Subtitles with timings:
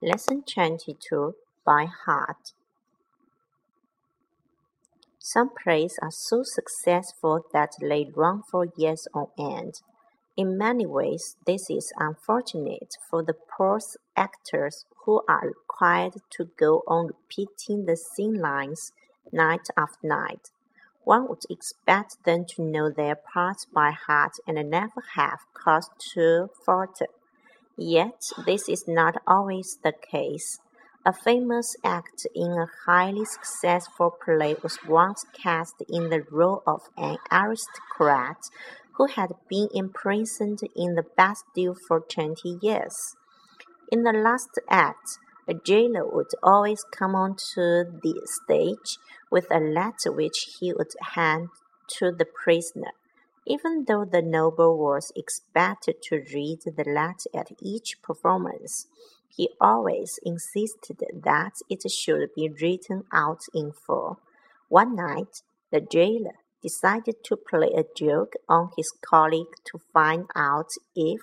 [0.00, 1.34] Lesson 22
[1.66, 2.52] By Heart.
[5.18, 9.80] Some plays are so successful that they run for years on end.
[10.36, 13.80] In many ways, this is unfortunate for the poor
[14.16, 18.92] actors who are required to go on repeating the same lines
[19.32, 20.52] night after night.
[21.02, 26.50] One would expect them to know their parts by heart and never have cause to
[26.64, 27.08] falter.
[27.80, 30.58] Yet this is not always the case.
[31.06, 36.82] A famous act in a highly successful play was once cast in the role of
[36.96, 38.38] an aristocrat
[38.96, 43.14] who had been imprisoned in the Bastille for twenty years.
[43.92, 48.98] In the last act, a jailer would always come onto the stage
[49.30, 51.50] with a letter which he would hand
[51.98, 52.90] to the prisoner.
[53.50, 58.86] Even though the noble was expected to read the letter at each performance,
[59.26, 64.20] he always insisted that it should be written out in full.
[64.68, 70.68] One night, the jailer decided to play a joke on his colleague to find out
[70.94, 71.20] if,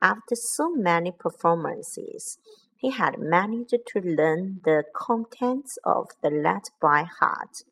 [0.00, 2.38] after so many performances,
[2.76, 7.64] he had managed to learn the contents of the letter by heart.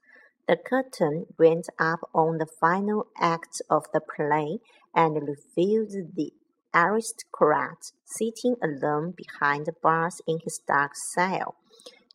[0.49, 4.59] The curtain went up on the final act of the play
[4.95, 6.33] and revealed the
[6.75, 11.55] aristocrat sitting alone behind the bars in his dark cell.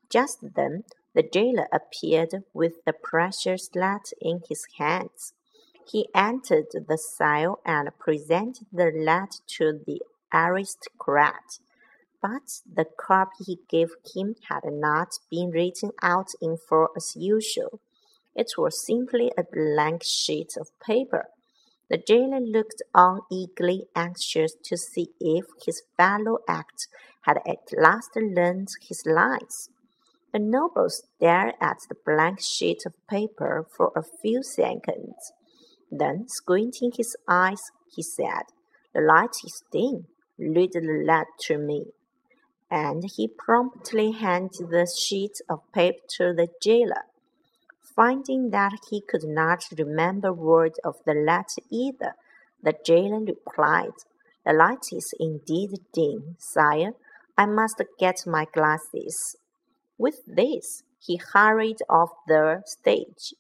[0.10, 0.84] Just then,
[1.14, 5.34] the jailer appeared with the precious letter in his hands.
[5.90, 10.02] He entered the cell and presented the letter to the
[10.34, 11.60] aristocrat.
[12.22, 17.80] But the copy he gave him had not been written out in full as usual.
[18.38, 21.26] It was simply a blank sheet of paper.
[21.90, 26.88] The jailer looked on eagerly anxious to see if his fellow actor
[27.24, 29.70] had at last learned his lines.
[30.32, 35.32] The noble stared at the blank sheet of paper for a few seconds.
[35.90, 38.44] Then, squinting his eyes, he said,
[38.94, 40.08] The light is dim.
[40.38, 41.86] Read the letter to me.
[42.70, 47.06] And he promptly handed the sheet of paper to the jailer.
[47.98, 52.14] Finding that he could not remember words of the letter either,
[52.62, 53.98] the jailer replied,
[54.46, 56.92] The light is indeed dim, sire.
[57.36, 59.36] I must get my glasses.
[59.98, 63.34] With this, he hurried off the stage.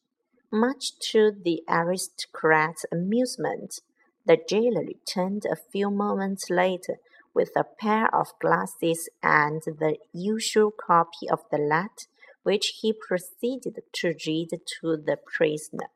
[0.52, 3.82] Much to the aristocrat's amusement,
[4.26, 6.98] the jailer returned a few moments later
[7.32, 12.08] with a pair of glasses and the usual copy of the letter
[12.48, 15.90] which he proceeded to read to the prisoner.